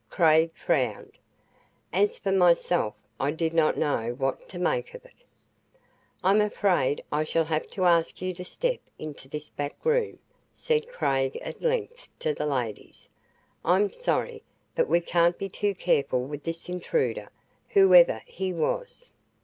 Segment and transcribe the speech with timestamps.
[0.09, 1.11] Craig frowned.
[1.93, 5.13] As for myself, I did not know what to make of it.
[6.23, 10.17] "I'm afraid I shall have to ask you to step into this back room,"
[10.55, 13.07] said Craig at length to the ladies.
[13.63, 14.41] "I'm sorry
[14.73, 17.29] but we can't be too careful with this intruder,
[17.69, 19.11] whoever he was."